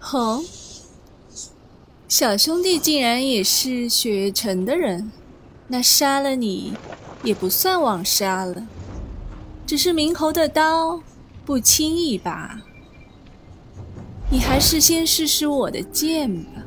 [0.00, 0.42] 哦，
[2.08, 5.12] 小兄弟竟然也是雪月城的人，
[5.68, 6.72] 那杀了你
[7.22, 8.66] 也不算枉杀了，
[9.66, 11.02] 只是明侯的刀
[11.44, 12.62] 不轻易吧？
[14.30, 16.62] 你还是先试试我的剑吧。